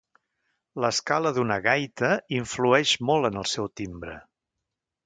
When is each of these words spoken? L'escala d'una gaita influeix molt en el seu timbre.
L'escala 0.85 1.33
d'una 1.35 1.57
gaita 1.67 2.09
influeix 2.41 2.95
molt 3.11 3.31
en 3.31 3.41
el 3.45 3.51
seu 3.53 3.73
timbre. 3.83 4.19